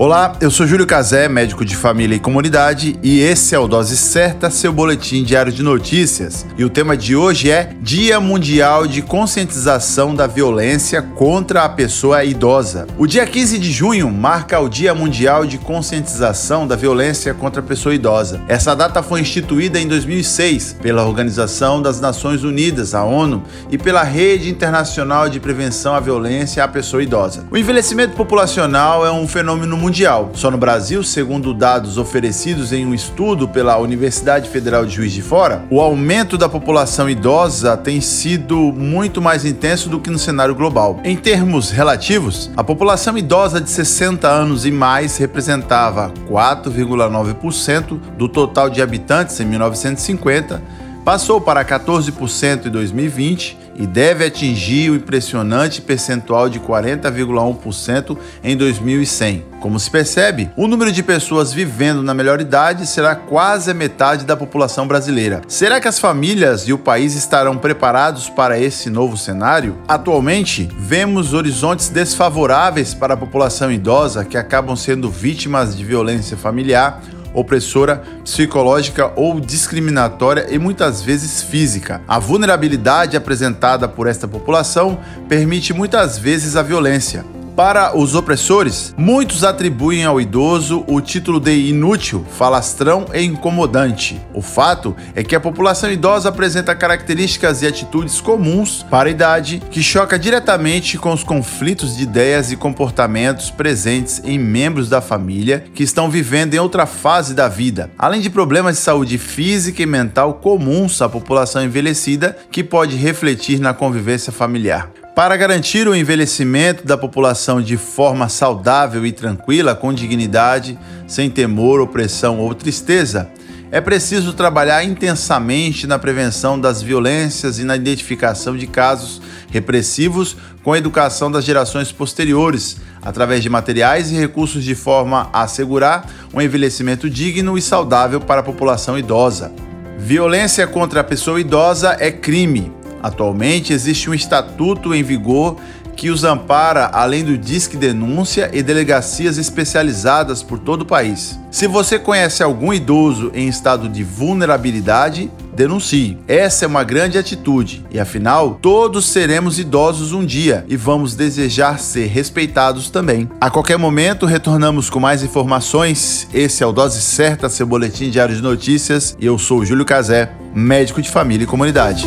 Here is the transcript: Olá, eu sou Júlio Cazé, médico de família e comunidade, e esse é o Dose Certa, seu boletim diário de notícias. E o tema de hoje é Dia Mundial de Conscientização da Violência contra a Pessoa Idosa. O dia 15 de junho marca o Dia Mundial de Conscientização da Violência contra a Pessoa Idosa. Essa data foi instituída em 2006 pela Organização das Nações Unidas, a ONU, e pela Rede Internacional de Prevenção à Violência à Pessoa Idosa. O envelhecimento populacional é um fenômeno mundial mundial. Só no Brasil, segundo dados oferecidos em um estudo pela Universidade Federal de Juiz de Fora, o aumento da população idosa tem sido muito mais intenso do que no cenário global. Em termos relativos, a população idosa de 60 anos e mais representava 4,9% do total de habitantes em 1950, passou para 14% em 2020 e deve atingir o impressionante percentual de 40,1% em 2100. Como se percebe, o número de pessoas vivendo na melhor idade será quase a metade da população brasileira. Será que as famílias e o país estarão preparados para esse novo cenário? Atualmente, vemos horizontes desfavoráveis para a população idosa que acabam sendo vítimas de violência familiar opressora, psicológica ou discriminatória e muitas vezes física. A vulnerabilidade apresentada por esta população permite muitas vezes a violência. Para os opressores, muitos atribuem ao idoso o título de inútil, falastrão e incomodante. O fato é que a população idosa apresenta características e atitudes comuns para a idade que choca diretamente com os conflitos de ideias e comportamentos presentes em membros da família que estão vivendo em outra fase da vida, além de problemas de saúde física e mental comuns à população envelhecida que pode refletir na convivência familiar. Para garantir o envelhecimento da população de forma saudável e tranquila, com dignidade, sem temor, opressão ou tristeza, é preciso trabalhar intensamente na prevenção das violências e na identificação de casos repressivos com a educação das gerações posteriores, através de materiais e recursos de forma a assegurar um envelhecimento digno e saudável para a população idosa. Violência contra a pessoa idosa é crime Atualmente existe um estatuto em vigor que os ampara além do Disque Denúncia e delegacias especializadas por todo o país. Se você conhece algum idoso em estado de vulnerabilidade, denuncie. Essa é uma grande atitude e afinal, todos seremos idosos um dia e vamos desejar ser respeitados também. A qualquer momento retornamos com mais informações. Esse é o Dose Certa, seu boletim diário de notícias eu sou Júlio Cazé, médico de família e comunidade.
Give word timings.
Olá, 0.00 0.36
eu 0.40 0.48
sou 0.48 0.64
Júlio 0.64 0.86
Cazé, 0.86 1.28
médico 1.28 1.64
de 1.64 1.74
família 1.74 2.14
e 2.14 2.20
comunidade, 2.20 2.96
e 3.02 3.18
esse 3.18 3.52
é 3.52 3.58
o 3.58 3.66
Dose 3.66 3.96
Certa, 3.96 4.48
seu 4.48 4.72
boletim 4.72 5.24
diário 5.24 5.50
de 5.50 5.60
notícias. 5.60 6.46
E 6.56 6.64
o 6.64 6.70
tema 6.70 6.96
de 6.96 7.16
hoje 7.16 7.50
é 7.50 7.72
Dia 7.80 8.20
Mundial 8.20 8.86
de 8.86 9.02
Conscientização 9.02 10.14
da 10.14 10.28
Violência 10.28 11.02
contra 11.02 11.64
a 11.64 11.68
Pessoa 11.68 12.22
Idosa. 12.22 12.86
O 12.96 13.08
dia 13.08 13.26
15 13.26 13.58
de 13.58 13.72
junho 13.72 14.08
marca 14.08 14.60
o 14.60 14.68
Dia 14.68 14.94
Mundial 14.94 15.44
de 15.44 15.58
Conscientização 15.58 16.64
da 16.64 16.76
Violência 16.76 17.34
contra 17.34 17.60
a 17.60 17.64
Pessoa 17.64 17.92
Idosa. 17.92 18.40
Essa 18.46 18.76
data 18.76 19.02
foi 19.02 19.20
instituída 19.20 19.80
em 19.80 19.88
2006 19.88 20.76
pela 20.80 21.04
Organização 21.04 21.82
das 21.82 22.00
Nações 22.00 22.44
Unidas, 22.44 22.94
a 22.94 23.02
ONU, 23.02 23.42
e 23.68 23.76
pela 23.76 24.04
Rede 24.04 24.48
Internacional 24.48 25.28
de 25.28 25.40
Prevenção 25.40 25.92
à 25.92 25.98
Violência 25.98 26.62
à 26.62 26.68
Pessoa 26.68 27.02
Idosa. 27.02 27.44
O 27.50 27.56
envelhecimento 27.56 28.14
populacional 28.14 29.04
é 29.04 29.10
um 29.10 29.26
fenômeno 29.26 29.76
mundial 29.76 29.87
mundial. 29.88 30.30
Só 30.34 30.50
no 30.50 30.58
Brasil, 30.58 31.02
segundo 31.02 31.54
dados 31.54 31.96
oferecidos 31.96 32.74
em 32.74 32.84
um 32.84 32.92
estudo 32.92 33.48
pela 33.48 33.78
Universidade 33.78 34.50
Federal 34.50 34.84
de 34.84 34.94
Juiz 34.94 35.12
de 35.12 35.22
Fora, 35.22 35.64
o 35.70 35.80
aumento 35.80 36.36
da 36.36 36.46
população 36.46 37.08
idosa 37.08 37.74
tem 37.74 37.98
sido 37.98 38.54
muito 38.70 39.22
mais 39.22 39.46
intenso 39.46 39.88
do 39.88 39.98
que 39.98 40.10
no 40.10 40.18
cenário 40.18 40.54
global. 40.54 41.00
Em 41.04 41.16
termos 41.16 41.70
relativos, 41.70 42.50
a 42.54 42.62
população 42.62 43.16
idosa 43.16 43.62
de 43.62 43.70
60 43.70 44.28
anos 44.28 44.66
e 44.66 44.70
mais 44.70 45.16
representava 45.16 46.12
4,9% 46.28 47.98
do 48.18 48.28
total 48.28 48.68
de 48.68 48.82
habitantes 48.82 49.40
em 49.40 49.46
1950, 49.46 50.62
passou 51.04 51.40
para 51.40 51.64
14% 51.64 52.66
em 52.66 52.70
2020 52.70 53.68
e 53.78 53.86
deve 53.86 54.24
atingir 54.24 54.90
o 54.90 54.96
impressionante 54.96 55.80
percentual 55.80 56.48
de 56.48 56.58
40,1% 56.58 58.18
em 58.42 58.56
2100. 58.56 59.44
Como 59.60 59.78
se 59.78 59.90
percebe, 59.90 60.50
o 60.56 60.66
número 60.66 60.90
de 60.90 61.02
pessoas 61.02 61.52
vivendo 61.52 62.02
na 62.02 62.12
melhor 62.12 62.40
idade 62.40 62.86
será 62.86 63.14
quase 63.14 63.70
a 63.70 63.74
metade 63.74 64.24
da 64.24 64.36
população 64.36 64.86
brasileira. 64.86 65.42
Será 65.46 65.80
que 65.80 65.88
as 65.88 65.98
famílias 65.98 66.68
e 66.68 66.72
o 66.72 66.78
país 66.78 67.14
estarão 67.14 67.56
preparados 67.56 68.28
para 68.28 68.58
esse 68.58 68.90
novo 68.90 69.16
cenário? 69.16 69.78
Atualmente, 69.86 70.68
vemos 70.78 71.32
horizontes 71.32 71.88
desfavoráveis 71.88 72.94
para 72.94 73.14
a 73.14 73.16
população 73.16 73.70
idosa 73.70 74.24
que 74.24 74.36
acabam 74.36 74.76
sendo 74.76 75.08
vítimas 75.08 75.76
de 75.76 75.84
violência 75.84 76.36
familiar 76.36 77.00
opressora, 77.38 78.02
psicológica 78.24 79.12
ou 79.16 79.40
discriminatória 79.40 80.46
e 80.50 80.58
muitas 80.58 81.02
vezes 81.02 81.42
física. 81.42 82.00
A 82.06 82.18
vulnerabilidade 82.18 83.16
apresentada 83.16 83.88
por 83.88 84.06
esta 84.06 84.26
população 84.26 84.98
permite 85.28 85.72
muitas 85.72 86.18
vezes 86.18 86.56
a 86.56 86.62
violência. 86.62 87.37
Para 87.58 87.98
os 87.98 88.14
opressores, 88.14 88.94
muitos 88.96 89.42
atribuem 89.42 90.04
ao 90.04 90.20
idoso 90.20 90.84
o 90.86 91.00
título 91.00 91.40
de 91.40 91.50
inútil, 91.50 92.24
falastrão 92.30 93.06
e 93.12 93.20
incomodante. 93.20 94.20
O 94.32 94.40
fato 94.40 94.94
é 95.12 95.24
que 95.24 95.34
a 95.34 95.40
população 95.40 95.90
idosa 95.90 96.28
apresenta 96.28 96.72
características 96.72 97.60
e 97.60 97.66
atitudes 97.66 98.20
comuns 98.20 98.86
para 98.88 99.08
a 99.08 99.10
idade 99.10 99.60
que 99.72 99.82
choca 99.82 100.16
diretamente 100.16 100.96
com 100.96 101.12
os 101.12 101.24
conflitos 101.24 101.96
de 101.96 102.04
ideias 102.04 102.52
e 102.52 102.56
comportamentos 102.56 103.50
presentes 103.50 104.22
em 104.24 104.38
membros 104.38 104.88
da 104.88 105.00
família 105.00 105.64
que 105.74 105.82
estão 105.82 106.08
vivendo 106.08 106.54
em 106.54 106.60
outra 106.60 106.86
fase 106.86 107.34
da 107.34 107.48
vida, 107.48 107.90
além 107.98 108.20
de 108.20 108.30
problemas 108.30 108.76
de 108.76 108.82
saúde 108.82 109.18
física 109.18 109.82
e 109.82 109.86
mental 109.86 110.34
comuns 110.34 111.02
à 111.02 111.08
população 111.08 111.64
envelhecida 111.64 112.38
que 112.52 112.62
pode 112.62 112.94
refletir 112.94 113.58
na 113.58 113.74
convivência 113.74 114.30
familiar. 114.30 114.92
Para 115.18 115.36
garantir 115.36 115.88
o 115.88 115.96
envelhecimento 115.96 116.86
da 116.86 116.96
população 116.96 117.60
de 117.60 117.76
forma 117.76 118.28
saudável 118.28 119.04
e 119.04 119.10
tranquila, 119.10 119.74
com 119.74 119.92
dignidade, 119.92 120.78
sem 121.08 121.28
temor, 121.28 121.80
opressão 121.80 122.38
ou 122.38 122.54
tristeza, 122.54 123.28
é 123.72 123.80
preciso 123.80 124.32
trabalhar 124.32 124.84
intensamente 124.84 125.88
na 125.88 125.98
prevenção 125.98 126.56
das 126.56 126.80
violências 126.80 127.58
e 127.58 127.64
na 127.64 127.74
identificação 127.74 128.56
de 128.56 128.68
casos 128.68 129.20
repressivos 129.50 130.36
com 130.62 130.72
a 130.72 130.78
educação 130.78 131.32
das 131.32 131.44
gerações 131.44 131.90
posteriores, 131.90 132.76
através 133.02 133.42
de 133.42 133.50
materiais 133.50 134.12
e 134.12 134.14
recursos 134.14 134.62
de 134.62 134.76
forma 134.76 135.28
a 135.32 135.42
assegurar 135.42 136.08
um 136.32 136.40
envelhecimento 136.40 137.10
digno 137.10 137.58
e 137.58 137.60
saudável 137.60 138.20
para 138.20 138.38
a 138.38 138.44
população 138.44 138.96
idosa. 138.96 139.50
Violência 139.98 140.64
contra 140.64 141.00
a 141.00 141.04
pessoa 141.04 141.40
idosa 141.40 141.96
é 141.98 142.12
crime 142.12 142.77
Atualmente 143.02 143.72
existe 143.72 144.08
um 144.10 144.14
estatuto 144.14 144.94
em 144.94 145.02
vigor 145.02 145.56
que 145.98 146.10
os 146.10 146.22
ampara 146.22 146.86
além 146.92 147.24
do 147.24 147.36
Disque 147.36 147.76
Denúncia 147.76 148.48
e 148.52 148.62
delegacias 148.62 149.36
especializadas 149.36 150.44
por 150.44 150.60
todo 150.60 150.82
o 150.82 150.86
país. 150.86 151.36
Se 151.50 151.66
você 151.66 151.98
conhece 151.98 152.40
algum 152.40 152.72
idoso 152.72 153.32
em 153.34 153.48
estado 153.48 153.88
de 153.88 154.04
vulnerabilidade, 154.04 155.28
denuncie. 155.52 156.16
Essa 156.28 156.66
é 156.66 156.68
uma 156.68 156.84
grande 156.84 157.18
atitude 157.18 157.84
e 157.90 157.98
afinal, 157.98 158.60
todos 158.62 159.08
seremos 159.08 159.58
idosos 159.58 160.12
um 160.12 160.24
dia 160.24 160.64
e 160.68 160.76
vamos 160.76 161.16
desejar 161.16 161.80
ser 161.80 162.06
respeitados 162.06 162.90
também. 162.90 163.28
A 163.40 163.50
qualquer 163.50 163.76
momento 163.76 164.24
retornamos 164.24 164.88
com 164.88 165.00
mais 165.00 165.24
informações. 165.24 166.28
Esse 166.32 166.62
é 166.62 166.66
o 166.66 166.70
Dose 166.70 167.00
Certa, 167.00 167.48
seu 167.48 167.66
boletim 167.66 168.08
diário 168.08 168.36
de 168.36 168.42
notícias 168.42 169.16
eu 169.20 169.36
sou 169.36 169.64
Júlio 169.64 169.84
Cazé, 169.84 170.30
médico 170.54 171.02
de 171.02 171.10
família 171.10 171.42
e 171.42 171.46
comunidade. 171.46 172.06